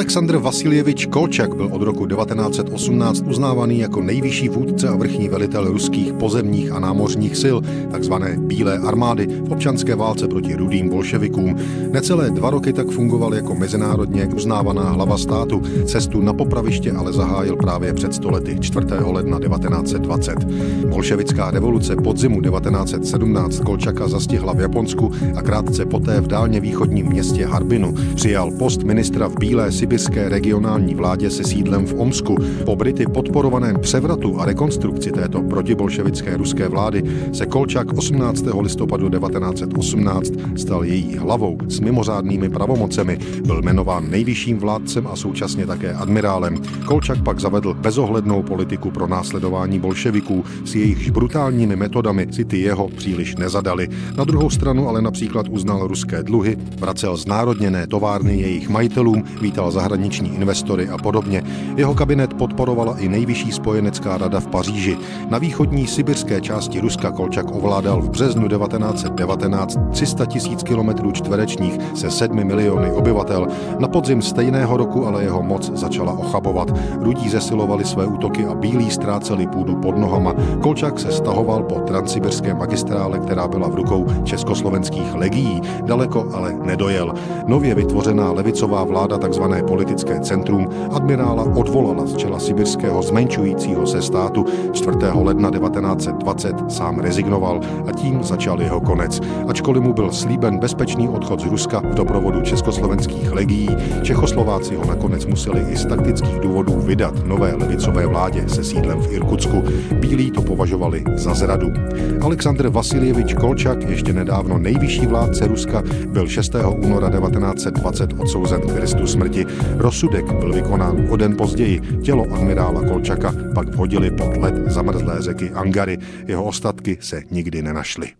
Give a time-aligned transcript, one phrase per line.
[0.00, 6.12] Aleksandr Vasiljevič Kolčak byl od roku 1918 uznávaný jako nejvyšší vůdce a vrchní velitel ruských
[6.12, 7.56] pozemních a námořních sil,
[7.90, 11.56] takzvané Bílé armády v občanské válce proti rudým bolševikům.
[11.92, 15.62] Necelé dva roky tak fungoval jako mezinárodně uznávaná hlava státu.
[15.84, 18.86] Cestu na popraviště ale zahájil právě před stolety 4.
[19.04, 20.44] ledna 1920.
[20.86, 27.46] Bolševická revoluce podzimu 1917 Kolčaka zastihla v Japonsku a krátce poté v dálně východním městě
[27.46, 32.36] Harbinu přijal post ministra v Bílé sibirské regionální vládě se sídlem v Omsku.
[32.64, 38.44] Po Brity podporovaném převratu a rekonstrukci této protibolševické ruské vlády se Kolčak 18.
[38.60, 43.18] listopadu 1918 stal její hlavou s mimořádnými pravomocemi.
[43.46, 46.62] Byl jmenován nejvyšším vládcem a současně také admirálem.
[46.84, 50.44] Kolčak pak zavedl bezohlednou politiku pro následování bolševiků.
[50.64, 53.88] S jejich brutálními metodami si ty jeho příliš nezadali.
[54.16, 60.34] Na druhou stranu ale například uznal ruské dluhy, vracel znárodněné továrny jejich majitelům, vítal zahraniční
[60.34, 61.42] investory a podobně.
[61.76, 64.96] Jeho kabinet podporovala i nejvyšší spojenecká rada v Paříži.
[65.30, 72.10] Na východní sibirské části Ruska Kolčak ovládal v březnu 1919 300 tisíc kilometrů čtverečních se
[72.10, 73.46] 7 miliony obyvatel.
[73.78, 76.68] Na podzim stejného roku ale jeho moc začala ochabovat.
[77.00, 80.34] Rudí zesilovali své útoky a bílí ztráceli půdu pod nohama.
[80.62, 85.60] Kolčak se stahoval po transsibirské magistrále, která byla v rukou československých legií.
[85.84, 87.14] Daleko ale nedojel.
[87.46, 94.44] Nově vytvořená levicová vláda tzv politické centrum admirála odvolala z čela sibirského zmenšujícího se státu
[94.72, 94.96] 4.
[95.14, 99.20] ledna 1920 sám rezignoval a tím začal jeho konec.
[99.48, 103.68] Ačkoliv mu byl slíben bezpečný odchod z Ruska v doprovodu československých legií,
[104.02, 109.12] Čechoslováci ho nakonec museli i z taktických důvodů vydat nové levicové vládě se sídlem v
[109.12, 109.64] Irkutsku.
[110.00, 111.72] Bílí to považovali za zradu.
[112.20, 116.54] Aleksandr Vasiljevič Kolčak, ještě nedávno nejvyšší vládce Ruska, byl 6.
[116.84, 119.46] února 1920 odsouzen k trestu smrti.
[119.76, 121.80] Rozsudek byl vykonán o den později.
[122.02, 125.98] Tělo admirála Kolčaka pak vhodili pod led zamrzlé řeky Angary.
[126.26, 128.19] Jeho ostatky se nikdy nenašly.